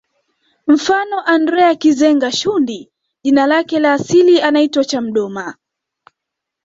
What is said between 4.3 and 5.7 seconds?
anaitwa Chamdoma